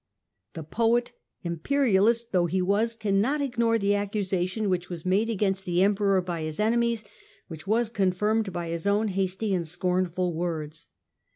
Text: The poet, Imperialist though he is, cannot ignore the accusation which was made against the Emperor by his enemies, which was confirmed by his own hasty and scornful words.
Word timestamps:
The 0.55 0.63
poet, 0.63 1.11
Imperialist 1.43 2.31
though 2.31 2.47
he 2.47 2.57
is, 2.57 2.95
cannot 2.95 3.39
ignore 3.39 3.77
the 3.77 3.93
accusation 3.93 4.67
which 4.67 4.89
was 4.89 5.05
made 5.05 5.29
against 5.29 5.63
the 5.63 5.83
Emperor 5.83 6.21
by 6.21 6.41
his 6.41 6.59
enemies, 6.59 7.03
which 7.49 7.67
was 7.67 7.87
confirmed 7.87 8.51
by 8.51 8.69
his 8.69 8.87
own 8.87 9.09
hasty 9.09 9.53
and 9.53 9.67
scornful 9.67 10.33
words. 10.33 10.87